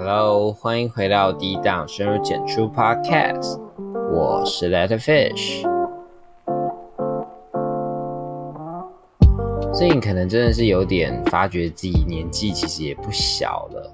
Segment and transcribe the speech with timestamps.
[0.00, 3.60] Hello，欢迎回到低档深入浅出 Podcast，
[4.12, 5.62] 我是 Letter Fish。
[9.74, 13.92] 最近可能真的是有点发觉自己年纪其实也不小了，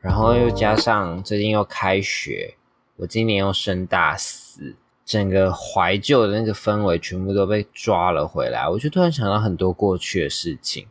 [0.00, 2.54] 然后又加上最近又开学，
[2.96, 4.74] 我今年又升大四，
[5.04, 10.86] 整个怀旧的那个氛围全部都被抓了回来，我就突然想到很多过去的事情。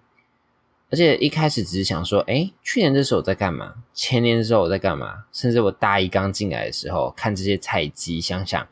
[0.93, 3.73] 而且一开始只是想说，哎，去年这时候我在干嘛？
[3.95, 5.23] 前年的时候我在干嘛？
[5.31, 8.67] 甚至我大一刚进来的时候，看这些菜鸡，想想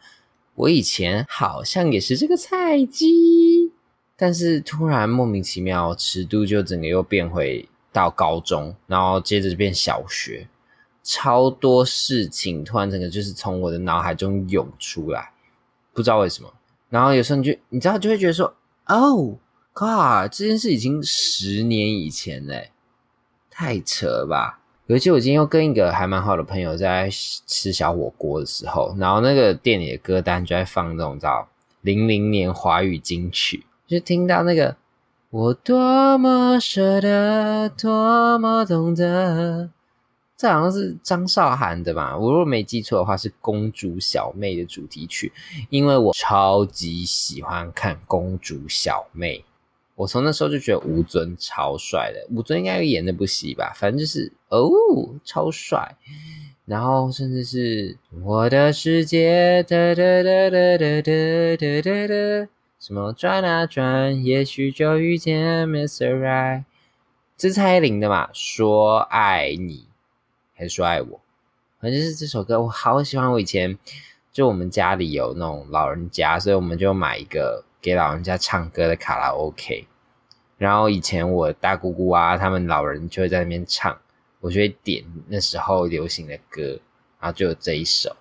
[0.53, 3.71] 我以前好像也是这个菜鸡。
[4.15, 10.47] 但是突然莫名其妙，尺度就整个又变回到高中，然后接着就变小学，
[11.01, 15.31] 超多事情突然整个就是从我的脑海中涌出来，
[15.91, 16.53] 不知道为什么。
[16.87, 19.39] 然后有时候你就你知道就会觉得说，哦。
[19.73, 22.71] God，这件事已经十年以前嘞，
[23.49, 24.59] 太扯了吧！
[24.87, 31.47] 尤其我今天又跟一个还蛮好的朋友在吃小火锅的时候，然后那个店里的歌单就在放那种叫
[31.79, 34.75] 零零年华语金曲，就听到那个
[35.29, 39.69] 我多么舍得，多么懂得，
[40.35, 42.17] 这好像是张韶涵的吧？
[42.17, 45.31] 我如果没记错的话，是《公主小妹》的主题曲，
[45.69, 49.37] 因为我超级喜欢看《公主小妹》。
[50.01, 54.67] 我从那时候就觉得吴尊超帅的，吴尊应该演那部戏吧，反正就是哦，
[55.23, 55.95] 超帅。
[56.65, 66.19] 然后甚至是我的世界哒哒哒哒哒哒哒哒，什么转啊转，也许就遇见 Mr.
[66.19, 66.63] Right，
[67.37, 68.31] 这是蔡依林的嘛？
[68.33, 69.85] 说爱你
[70.55, 71.21] 还是说爱我？
[71.79, 73.31] 反正就是这首歌，我好喜欢。
[73.31, 73.77] 我以前
[74.33, 79.85] 就我们家里有那种老人家，所以我们就买一个给老人家唱歌的卡拉 OK。
[80.61, 83.97] 然后以前我大姑姑啊，他们老人就会在那边唱，
[84.39, 86.79] 我就会点那时候流行的歌，
[87.19, 88.15] 然后就有这一首，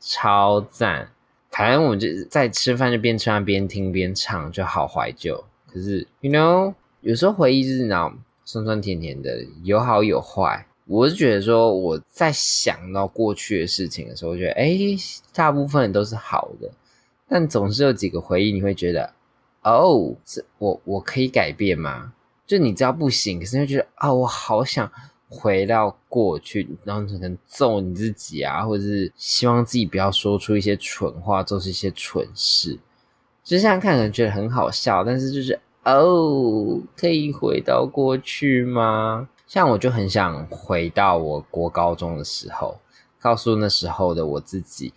[0.00, 1.08] 超赞。
[1.52, 5.44] 反正我们就在吃饭就边吃饭边听边唱，就好怀旧。
[5.72, 10.66] 可是，you know，有时候回忆就是那种酸酸甜甜的，有好有坏。
[10.86, 14.76] 我是觉得说我在想到过去的事情的时候，我觉得哎，
[15.32, 16.68] 大部分都是好的，
[17.28, 19.12] 但总是有几个回忆你会觉得。
[19.62, 22.12] 哦，这我我可以改变吗？
[22.46, 24.90] 就你知道不行，可是又觉得啊，我好想
[25.28, 32.78] 回到过去，然后可能揍你自己啊，或者是希望自己不要说出一些蠢话，做出一些蠢事。
[33.42, 39.28] 就这样看，可能觉得很好笑，但是就是哦，可以回到过去吗？
[39.46, 42.78] 像我就很想回到我国高中的时候，
[43.20, 44.92] 告诉那时候的我自己。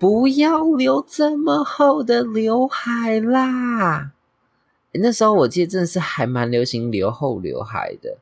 [0.00, 4.12] 不要留这么厚的刘海啦！
[4.92, 8.16] 那时候我记得真的是还蛮流行留厚刘海的，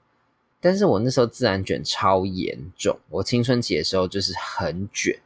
[0.61, 2.99] 但是我那时候自然卷超严重。
[3.09, 5.17] 我青春期的时候就是很卷，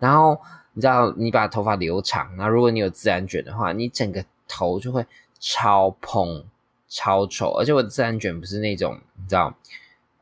[0.00, 0.36] 然后
[0.72, 5.06] 你知道，你把头发留长，那如果你有自然卷的话，你整个头就会
[5.38, 6.44] 超蓬、
[6.88, 7.52] 超丑。
[7.52, 9.54] 而且我的自然卷不是那种你知道，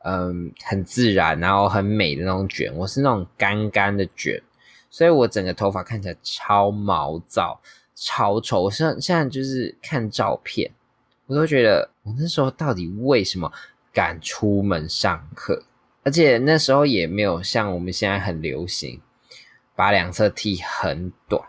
[0.03, 4.39] 嗯，很自然然后很美的那种卷，我是那种干干的卷。
[4.91, 7.59] 所以我整个头发看起来超毛躁、
[7.95, 8.63] 超丑。
[8.63, 10.69] 我现现在就是看照片，
[11.27, 13.49] 我都觉得我那时候到底为什么
[13.93, 15.63] 敢出门上课？
[16.03, 18.99] 而且那时候也没有像我们现在很流行
[19.75, 21.41] 把两侧剃很短，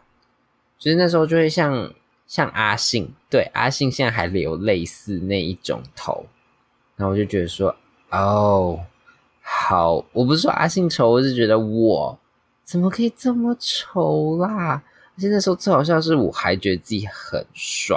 [0.78, 1.92] 就是那时候就会像
[2.28, 6.26] 像阿信，对阿信现在还留类似那一种头，
[6.94, 7.74] 然后我就觉得说，
[8.10, 8.78] 哦，
[9.40, 12.16] 好，我不是说阿信丑，我是觉得我。
[12.64, 14.82] 怎么可以这么丑啦！
[15.14, 17.96] 而且那时候最好笑是，我还觉得自己很帅，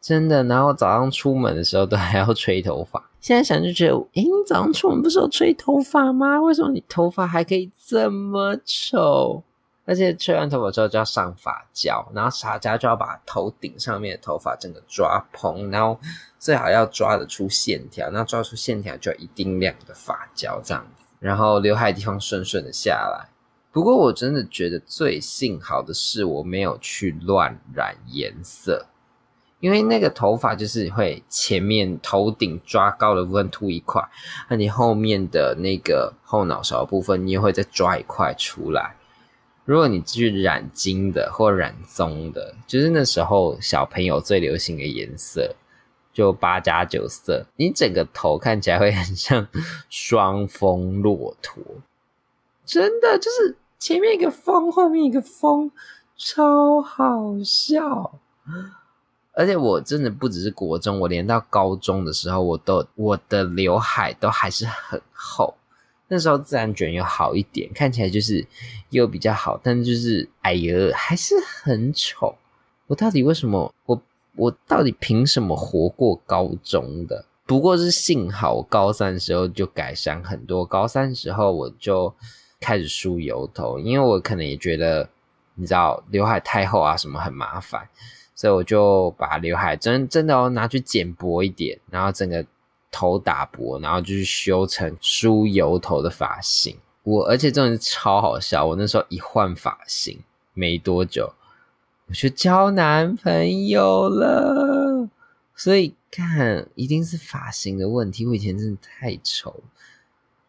[0.00, 0.42] 真的。
[0.44, 3.02] 然后早上出门的时候都还要吹头发。
[3.20, 6.40] 现在想就觉得，诶，你早上出门不是有吹头发吗？
[6.40, 9.42] 为什么你头发还可以这么丑？
[9.84, 15.98] 而且吹完头发之后就要上发胶，然后发胶就要把头顶上面的头发整个抓蓬，然后
[16.38, 18.10] 最好要抓得出线条。
[18.10, 23.28] 那抓出线条就要一定量的发胶这样子，然后刘海地方顺顺的下来。
[23.76, 28.86] 不过我真的觉得最幸好的是我没有去乱染颜色，
[29.60, 34.02] 因为那个头发就是会前面头顶抓高的部分秃一块，
[34.48, 38.96] 那你后面的那个后脑勺部分你也会再抓一块出来。
[39.66, 45.54] 如果你去染金的或染棕的，就是那时候小朋友最流行的颜色，
[46.14, 49.46] 就八加九色，你整个头看起来会很像
[49.90, 51.62] 双峰骆驼，
[52.64, 53.54] 真的就是。
[53.78, 55.70] 前面一个风，后面一个风，
[56.16, 58.18] 超好笑。
[59.32, 65.54] 而且我真的不只是国中，我连到高中的时候，我都我的刘海都还是很厚，
[66.08, 68.46] 那时候自然卷又好一点，看起来就是
[68.90, 72.34] 又比较好，但就是哎呀，还是很丑。
[72.86, 73.74] 我到底为什么？
[73.84, 74.02] 我
[74.36, 77.26] 我到底凭什么活过高中的？
[77.44, 82.14] 不过是幸好我高三的时候就改善很多，高三时候我就
[82.66, 85.08] 开始梳油头，因为我可能也觉得
[85.54, 87.88] 你知道刘海太厚啊什么很麻烦，
[88.34, 92.44] 所以我就把刘海真真的哦拿去剪薄一点，然后整个。
[92.98, 96.74] 头打薄，然后就是修成梳油头的发型。
[97.02, 98.64] 我而且真的是超好笑。
[98.64, 100.18] 我那时候一换发型
[100.54, 101.30] 没多久，
[102.06, 105.06] 我就交男朋友了。
[105.54, 108.24] 所以看，一定是发型的问题。
[108.24, 109.62] 我以前真的太丑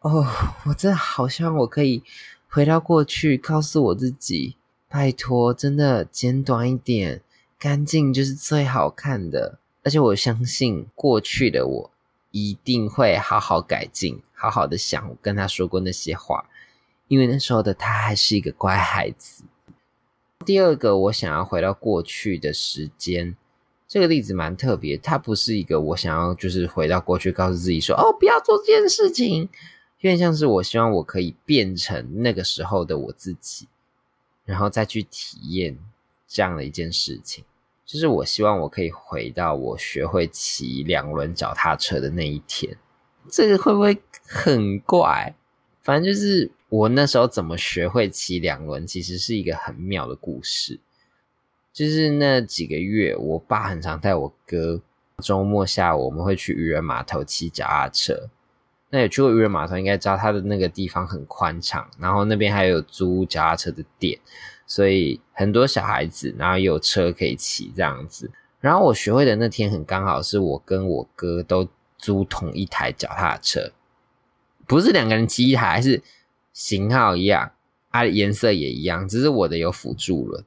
[0.00, 0.26] 哦，
[0.66, 2.02] 我真的好希望我可以
[2.48, 4.56] 回到过去，告诉我自己，
[4.88, 7.22] 拜托，真的剪短一点，
[7.58, 9.58] 干净就是最好看的。
[9.84, 11.90] 而且我相信过去的我。
[12.30, 16.44] 一定会好好改进，好好的想我跟他说过那些话，
[17.08, 19.44] 因为那时候的他还是一个乖孩子。
[20.44, 23.34] 第二个，我想要回到过去的时间，
[23.88, 29.48] 这个例子蛮特别，它不是一个我想要就是回到过去告诉自己说哦不要做这件事情，
[30.00, 33.66] 有点像是我希望我可以变成那个时候的我自己，
[34.44, 35.76] 然后再去体验
[36.26, 37.44] 这样的一件事情。
[37.84, 42.76] 就是我希望我可以回到我学会骑两轮脚踏车的那一天，
[43.30, 45.34] 这个会不会很怪？
[45.82, 50.78] 反正就是我那时候怎么学会骑两轮，其实是一个很妙的故事。
[51.72, 54.82] 就是那几个月，我爸很常带我哥，
[55.22, 58.28] 周末下午我们会去渔人码头骑脚踏车。
[58.90, 64.18] 那有去过渔人码头，应该知道它的那个地方很宽敞，然后那边还有租脚踏车的店。
[64.66, 68.30] 所以很多小孩子，然后有车可以骑这样子。
[68.60, 73.72] 然后我学会的那天很刚好是我跟我哥都租同一台脚踏车，
[74.66, 76.02] 不是两个人骑一台，是
[76.52, 77.52] 型号一样
[77.88, 80.44] 啊，颜色也一样，只是我的有辅助轮。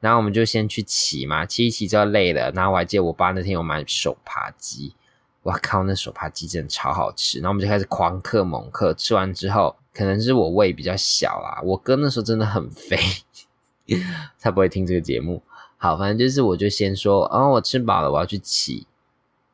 [0.00, 2.50] 然后我们就先去骑嘛，骑一骑就累了。
[2.50, 4.94] 然后我还记得我爸那天有买手扒鸡，
[5.42, 7.38] 哇靠，那手扒鸡真的超好吃。
[7.40, 12.98] 然后我们就开始狂嗑猛嗑，吃完之后可能是我胃比较小啦，我哥那时候真的很肥。
[14.40, 15.42] 他不会听这个节目。
[15.76, 18.86] 好，反正就是，我就先说，哦，我吃饱了，我要去骑。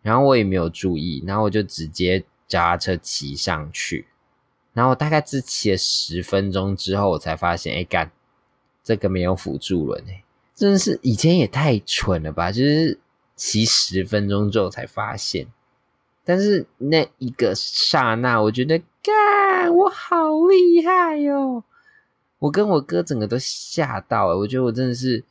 [0.02, 4.06] 然后我也没有注意，然后我就直接脚踏车骑上去。
[4.74, 8.12] 然后我大概只骑了十分钟之后，我才发现，哎干，
[8.84, 10.22] 这个没有辅助轮哎，
[10.54, 12.52] 真的是以前也太蠢了吧！
[12.52, 13.00] 就是
[13.34, 15.46] 骑十分钟之后才发现。
[16.28, 20.14] 但是那一个刹那，我觉得，干，我好
[20.46, 21.64] 厉害哟！
[22.38, 25.24] 我跟我哥整个都吓到了，我觉得我真的是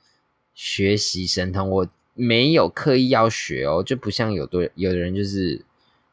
[0.56, 5.64] 学习神童，我没有刻意要学哦，就不像有的有的人就是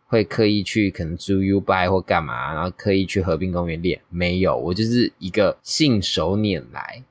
[0.07, 7.03] 会刻意去可能租 U bike 或干嘛，然后刻意去河滨公园练，没有，我就是一个信手拈来，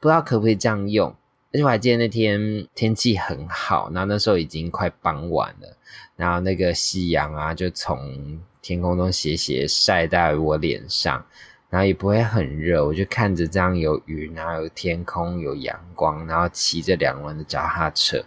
[0.00, 1.14] 不知道可不可以这样用。
[1.52, 5.76] 而且我还记得那天天气很好，然后那时候已经快傍晚了，
[6.16, 11.24] 然后那个夕阳啊就从天空中斜斜晒在我脸上。
[11.68, 18.24] 然后也不会很热，我就看着这样有云，然后有天空，有阳光，然后骑着两轮的脚踏车，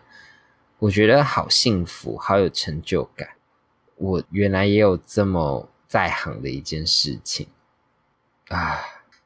[0.79, 3.27] 我觉得好幸福，好有成就感。
[3.97, 7.45] 我原来也有这么在行的一件事情
[8.47, 8.79] 啊！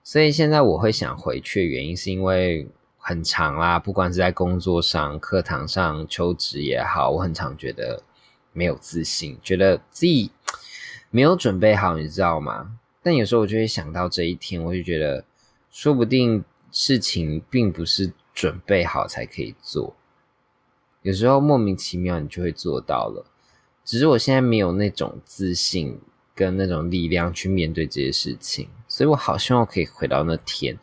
[0.03, 2.67] 所以现在我会想回去的原因，是因为
[3.07, 8.03] 很长啦，不管是在工作上、课堂上、求职也好，我很常觉得
[8.51, 10.29] 没有自信，觉得自己
[11.09, 12.77] 没有准备好，你知道吗？
[13.01, 15.23] 但有时候我就会想到这一天，我就觉得，
[15.71, 19.95] 说不定事情并不是准备好才可以做，
[21.01, 23.25] 有时候莫名其妙你就会做到了。
[23.85, 25.97] 只是我现在没有那种自信
[26.35, 30.75] 跟那种力量去面对这些事情，所以我好希望可以回到那天，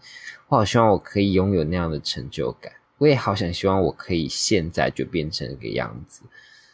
[0.47, 6.23] 我好希望我可以拥有那样的成就感，我也好想希望我可以现在就变成那个样子。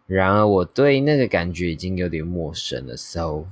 [0.06, 3.46] 然而我对那个感觉已经有点陌生了，so。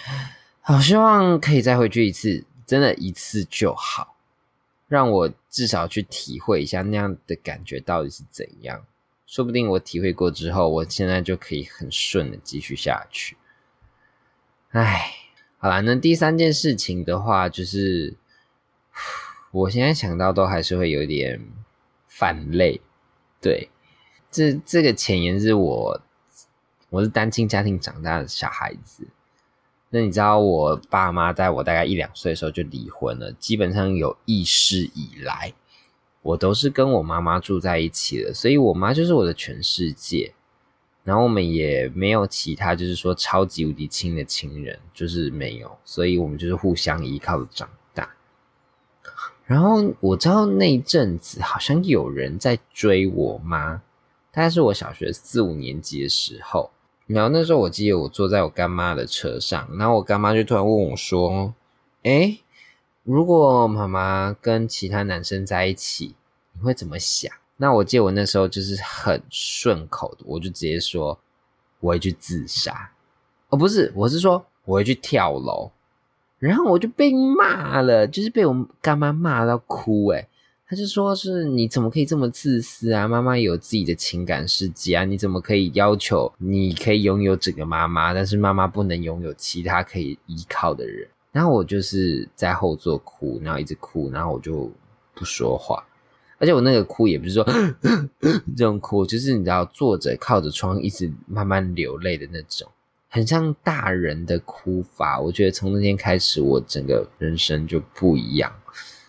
[0.60, 4.14] 好希望可以再回去一次，真的一次就好，
[4.86, 8.84] 让我至少去体会一下那样的感觉到底是怎样。
[9.26, 13.38] 说不定我体会过之后，我现在就可以很顺的继续下去。
[14.72, 15.14] 唉，
[15.62, 18.16] 好了，那第三件事情的话，就是
[19.52, 21.40] 我现在想到都还是会有点
[22.08, 22.80] 泛泪。
[23.40, 23.70] 对，
[24.28, 26.00] 这这个前言是我，
[26.90, 29.06] 我是单亲家庭长大的小孩子。
[29.90, 35.54] 那你知道我爸妈在我大概一两岁的时候就离婚了，基本上有意识以来，
[36.22, 40.34] 我都是跟我妈妈住在一起的，所以我妈就是我的全世界。
[41.04, 48.08] 然后我们也没有其他，就是说超级无敌亲的亲人，就是没有，所以我们就是互相依靠的长大。
[49.44, 53.82] 然后我知道那一阵子好像有人在追我妈，
[54.30, 56.70] 大概是我小学四五年级的时候。
[57.08, 61.52] 然后那时候我记得我坐在我干妈的车上，然后我干妈就突然问我说
[62.04, 62.38] ：“哎，
[63.02, 66.14] 如果妈妈跟其他男生在一起，
[66.52, 67.30] 你会怎么想？”
[67.62, 71.16] 那我记得我那时候就是很顺口的，我就直接说
[71.78, 72.90] 我会去自杀。
[73.50, 75.70] 哦，不是，我是说我会去跳楼。
[76.40, 80.08] 然后我就被骂了，就是被我干妈骂到哭。
[80.08, 80.26] 诶
[80.66, 83.06] 他就说是你怎么可以这么自私啊？
[83.06, 91.08] 妈妈有自己的情感世界啊，你怎么可以要求你可以拥有整个妈妈，但是妈妈不能拥有其他可以依靠的人？
[91.30, 94.68] 然后我就是在后座哭，然后一直哭，然后我就
[95.14, 95.80] 不说话。
[96.42, 97.46] 而且我那个哭也不是说
[98.56, 102.68] 这种哭，就是你知道坐着靠着窗一直慢慢流泪的那种，
[103.08, 105.20] 很像大人的哭法。
[105.20, 108.52] 我觉得从那天开始，我整个人生就不一样。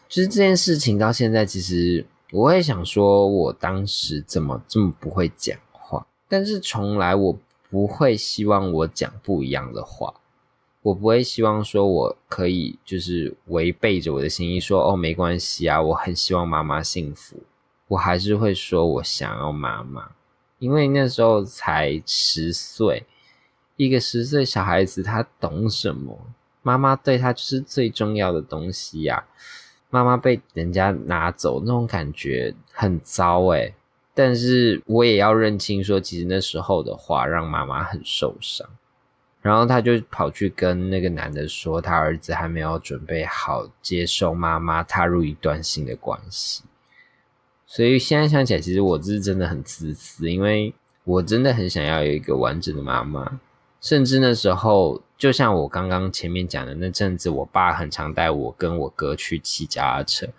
[0.07, 6.05] 就是这件事情到现在，其实我会想说，我当时怎么这么不会讲话？
[6.29, 7.35] 但是从来我
[7.71, 10.13] 不会希望我讲不一样的话。
[10.83, 17.37] 我不会希望说，我可以就是违背着我的心意说，哦，没关系啊，我很希望妈妈幸福。
[17.87, 20.11] 我还是会说我想要妈妈，
[20.59, 23.05] 因为那时候才十岁，
[23.77, 26.19] 一个十岁小孩子他懂什么？
[26.61, 29.25] 妈妈对他就是最重要的东西呀。
[29.89, 33.73] 妈妈被人家拿走，那种感觉很糟诶
[34.13, 38.67] 但是我也要认清说，其实那时候的话让妈妈很受伤。
[39.43, 46.63] 然后他就跑去跟那个男的说，他儿子还没有准备好接受妈妈踏入一段新的关系。
[47.67, 50.73] 所以现在想起来，其实我这是真的很自私，因为
[51.03, 53.39] 我真的很想要有一个完整的妈妈。
[53.81, 60.29] 甚至那时候，就像我刚刚前面讲的那阵子，我爸很常带我跟我哥去骑脚踏车，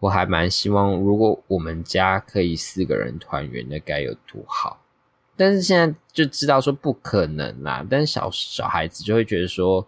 [0.00, 4.81] 我还蛮希望，如果我们家可以四个人团圆，那该有多好。
[5.42, 9.84] 但是现在就知道说不可能啦，但是小小孩子就会觉得说，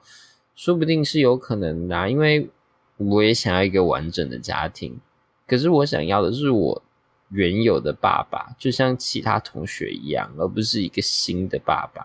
[0.57, 2.51] 说不定是有可能的，因为
[2.97, 4.99] 我也想要一个完整的家庭，
[5.47, 6.83] 可是我想要的是我
[7.29, 12.05] 原有的爸爸，就像其他同学一样，而不是一个新的爸爸。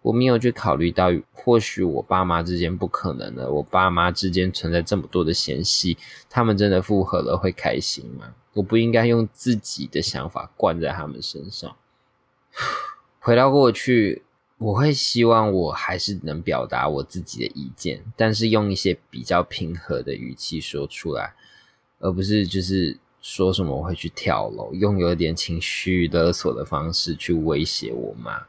[0.00, 5.96] 我没有去考虑到，或许我爸妈之间不可能的，我爸妈之间存在这么多的嫌隙，
[6.28, 8.34] 他们真的复合了会开心吗？
[8.54, 11.76] 我不应该用自己的想法灌在他们身上。
[13.20, 14.22] 回到过去，
[14.58, 21.34] 我会希望我还是能表达我自己的意见，但是用一些比较平和的语气说出来，
[21.98, 28.46] 而不是就是说什么我会去跳楼，用有点情绪勒索的方式去威胁我妈。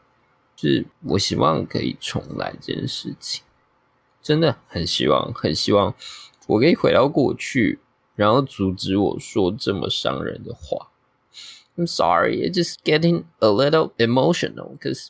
[0.55, 3.43] 就是我希望可以重来这件事情，
[4.21, 5.93] 真的很希望，很希望
[6.47, 7.79] 我可以回到过去，
[8.15, 10.89] 然后阻止我说这么伤人的话。
[11.75, 14.77] I'm sorry, it's just getting a little emotional.
[14.77, 15.07] because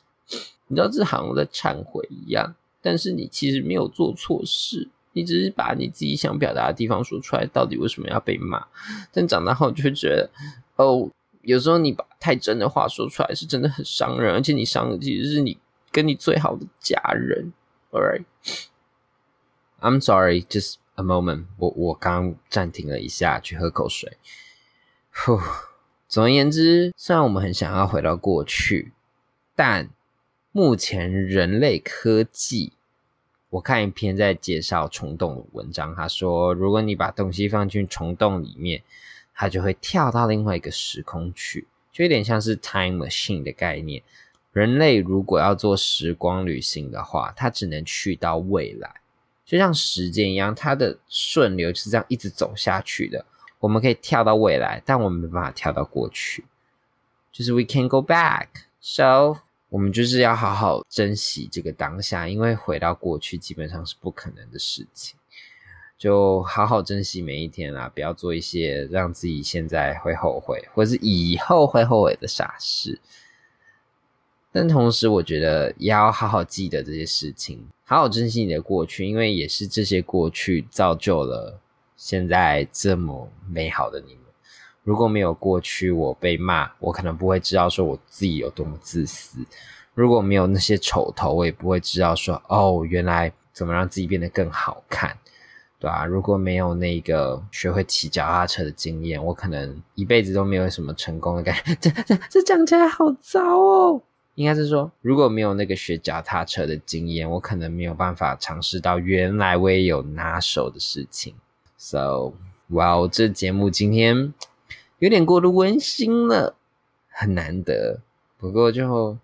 [0.67, 2.55] 你知道，这好像在忏悔一样。
[2.81, 7.45] 但是你其实没有做错事，你只是把你自己想表达的地方说出来。
[7.45, 8.65] 到底为什么要被骂？
[9.11, 10.29] 但长大后就会觉得，
[10.77, 11.09] 哦，
[11.41, 14.33] 有时候你把太真的话说出来，是真的很伤人。
[14.33, 15.57] 而且你伤的其实是你
[15.91, 17.51] 跟你最好的家人。
[17.91, 18.23] All right,
[19.81, 21.45] I'm sorry, just a moment.
[21.57, 24.17] 我我刚暂停了一下，去喝口水。
[25.11, 25.39] 呼。
[26.13, 28.91] 总而言之，虽然我们很想要回到过去，
[29.55, 29.89] 但
[30.51, 32.73] 目前人类科技，
[33.49, 38.83] 我看一篇在介绍虫洞的文章，他说，如果你把东西放进虫洞里面，
[39.33, 44.03] 它就会跳到另外一个时空去，就有点像是 time machine 的概念。
[44.51, 48.97] 人类如果要做时光旅行的话，它只能去到未来，
[49.43, 53.25] 就像时间一样，它的顺流是这样一直走下去的。
[53.63, 56.43] 我们可以跳到未来，但我们没办法跳到过去。
[57.31, 59.37] 就是 we can go back，so
[59.69, 65.17] 我们就是要好好珍惜这个当下，因为回到过去基本上是不可能的事情。
[65.97, 72.99] 就好好珍惜每一天啦，不要做一些让自己现在会后悔，或是以后会后悔的傻事。
[74.51, 81.61] 但同时，我觉得也要好好记得这些事情，好好珍惜你的过去，因为也是这些过去造就了。
[82.03, 84.23] 现在这么美好的你们，
[84.83, 89.39] 如果没有过去我被骂，我可能不会知道说我自己有多么自私；
[89.93, 95.17] 如果没有那些丑头，我也不会知道说哦，原来怎么让自己变得更好看，
[95.79, 96.03] 对吧？
[96.03, 101.73] 如果没有那个学会骑脚踏车的经验，我可能一辈子都没有什么成功的感觉。
[101.79, 104.01] 这这这讲起来好糟哦。
[104.35, 111.33] 应该是说，如果没有那个学脚踏车的经验，我可能没有办法尝试到原来我也有拿手的事情。
[111.85, 112.31] So，
[112.69, 114.33] 哇哦，这节目今天
[114.99, 116.55] 有点过度温馨了，
[117.09, 117.99] 很难得。
[118.37, 119.17] 不过就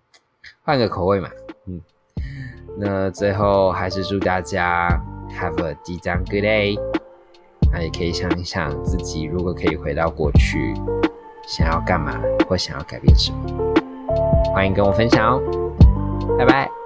[0.62, 1.30] 换个口味嘛，
[1.64, 1.80] 嗯。
[2.76, 4.90] 那最后还是祝大家
[5.30, 6.78] have a 即将 good day。
[7.72, 10.74] 那也可以想一想自己如果可以回到过去，
[11.48, 13.74] 想要干嘛或想要改变什么。
[14.52, 16.79] 欢迎跟我分享哦，拜拜。